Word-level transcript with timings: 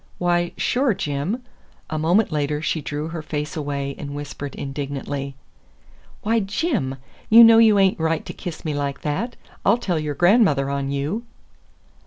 "Why, 0.17 0.53
sure, 0.57 0.95
Jim." 0.95 1.43
A 1.91 1.99
moment 1.99 2.31
later 2.31 2.59
she 2.59 2.81
drew 2.81 3.09
her 3.09 3.21
face 3.21 3.55
away 3.55 3.93
and 3.99 4.15
whispered 4.15 4.55
indignantly, 4.55 5.35
"Why, 6.23 6.39
Jim! 6.39 6.95
You 7.29 7.43
know 7.43 7.59
you 7.59 7.77
ain't 7.77 7.99
right 7.99 8.25
to 8.25 8.33
kiss 8.33 8.65
me 8.65 8.73
like 8.73 9.01
that. 9.01 9.35
I'll 9.63 9.77
tell 9.77 9.99
your 9.99 10.15
grandmother 10.15 10.71
on 10.71 10.89
you!" 10.89 11.23